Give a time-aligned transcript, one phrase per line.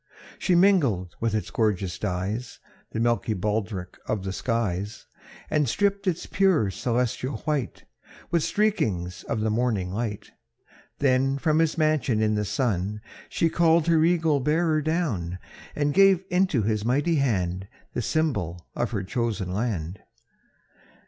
[0.39, 2.57] She mingled with its gorgeous dyes
[2.91, 5.05] The milky baldric of the skies,
[5.47, 7.85] And striped its pure celestial white,
[8.31, 10.31] With streakings of the morning light;
[10.97, 15.37] Then from his mansion in the sun She called her eagle bearer down,
[15.75, 19.99] And gave into his mighty hand, The symbol of her chosen land.